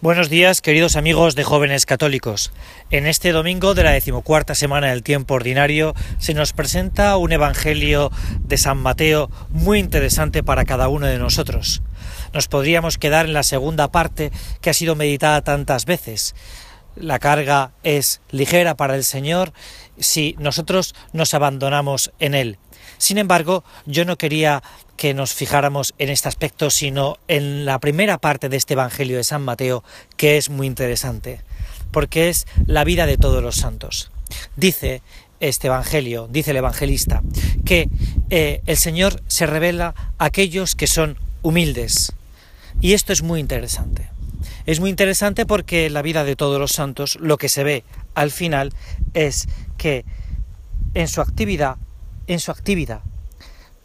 [0.00, 2.52] Buenos días, queridos amigos de jóvenes católicos.
[2.92, 8.12] En este domingo de la decimocuarta semana del tiempo ordinario se nos presenta un evangelio
[8.44, 11.82] de San Mateo muy interesante para cada uno de nosotros.
[12.32, 14.30] Nos podríamos quedar en la segunda parte
[14.60, 16.36] que ha sido meditada tantas veces.
[17.00, 19.52] La carga es ligera para el Señor
[19.98, 22.58] si nosotros nos abandonamos en Él.
[22.98, 24.62] Sin embargo, yo no quería
[24.96, 29.24] que nos fijáramos en este aspecto, sino en la primera parte de este Evangelio de
[29.24, 29.84] San Mateo,
[30.16, 31.40] que es muy interesante,
[31.92, 34.10] porque es la vida de todos los santos.
[34.56, 35.02] Dice
[35.40, 37.22] este Evangelio, dice el evangelista,
[37.64, 37.88] que
[38.30, 42.12] eh, el Señor se revela a aquellos que son humildes.
[42.80, 44.10] Y esto es muy interesante.
[44.66, 47.84] Es muy interesante porque en la vida de todos los santos lo que se ve
[48.14, 48.72] al final
[49.14, 50.04] es que
[50.94, 51.76] en su actividad,
[52.26, 53.00] en su actividad,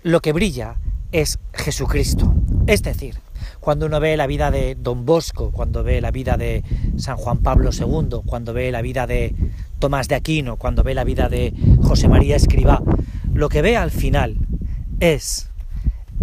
[0.04, 0.76] lo que brilla
[1.12, 2.34] es Jesucristo.
[2.68, 3.18] Es decir,
[3.60, 6.64] cuando uno ve la vida de Don Bosco, cuando ve la vida de
[6.98, 9.36] San Juan Pablo II, cuando ve la vida de
[9.80, 12.82] Tomás de Aquino, cuando ve la vida de José María Escribá,
[13.34, 14.38] lo que ve al final
[15.00, 15.50] es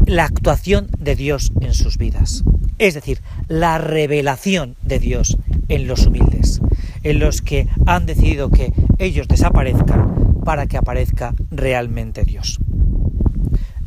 [0.06, 2.44] la actuación de Dios en sus vidas.
[2.78, 5.36] Es decir, la revelación de Dios
[5.68, 6.62] en los humildes,
[7.02, 12.58] en los que han decidido que ellos desaparezcan para que aparezca realmente Dios.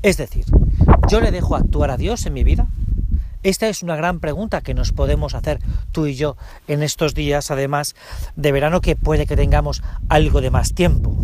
[0.04, 0.46] Es decir,
[1.10, 2.68] ¿Yo le dejo actuar a Dios en mi vida?
[3.44, 5.60] Esta es una gran pregunta que nos podemos hacer
[5.92, 7.94] tú y yo en estos días, además
[8.38, 11.16] de verano que puede que tengamos algo de más tiempo.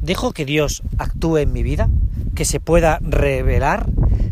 [0.00, 1.90] ¿Dejo que Dios actúe en mi vida?
[2.34, 3.86] ¿Que se pueda revelar?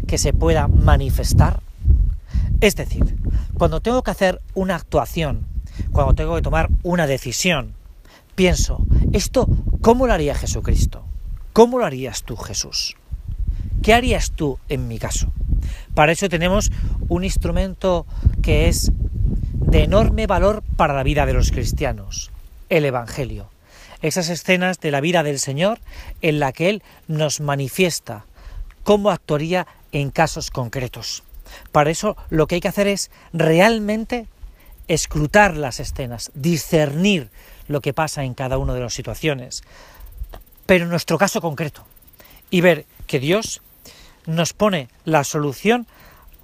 [0.06, 1.60] ¿Que se pueda manifestar?
[2.66, 3.14] Es decir,
[3.54, 5.46] cuando tengo que hacer una actuación,
[5.92, 7.76] cuando tengo que tomar una decisión,
[8.34, 9.46] pienso, ¿esto
[9.82, 11.04] cómo lo haría Jesucristo?
[11.52, 12.96] ¿Cómo lo harías tú, Jesús?
[13.84, 15.32] ¿Qué harías tú en mi caso?
[15.94, 16.72] Para eso tenemos
[17.08, 18.04] un instrumento
[18.42, 18.90] que es
[19.52, 22.32] de enorme valor para la vida de los cristianos,
[22.68, 23.48] el Evangelio.
[24.02, 25.78] Esas escenas de la vida del Señor
[26.20, 28.24] en la que Él nos manifiesta
[28.82, 31.22] cómo actuaría en casos concretos.
[31.72, 34.26] Para eso lo que hay que hacer es realmente
[34.88, 37.30] escrutar las escenas, discernir
[37.68, 39.62] lo que pasa en cada una de las situaciones,
[40.66, 41.84] pero en nuestro caso concreto,
[42.50, 43.62] y ver que Dios
[44.26, 45.86] nos pone la solución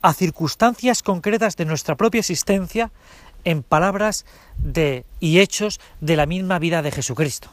[0.03, 2.91] a circunstancias concretas de nuestra propia existencia
[3.45, 4.25] en palabras
[4.59, 7.51] de, y hechos de la misma vida de Jesucristo.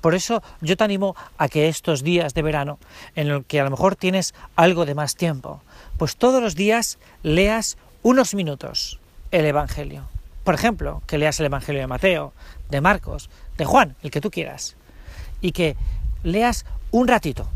[0.00, 2.78] Por eso yo te animo a que estos días de verano,
[3.14, 5.62] en los que a lo mejor tienes algo de más tiempo,
[5.98, 8.98] pues todos los días leas unos minutos
[9.30, 10.04] el Evangelio.
[10.44, 12.32] Por ejemplo, que leas el Evangelio de Mateo,
[12.70, 14.76] de Marcos, de Juan, el que tú quieras,
[15.40, 15.76] y que
[16.22, 17.48] leas un ratito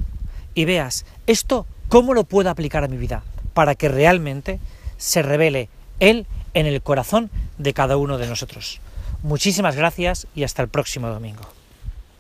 [0.55, 3.23] y veas esto ¿Cómo lo puedo aplicar a mi vida?
[3.53, 4.59] Para que realmente
[4.97, 5.69] se revele
[6.01, 8.81] Él en el corazón de cada uno de nosotros.
[9.23, 11.43] Muchísimas gracias y hasta el próximo domingo.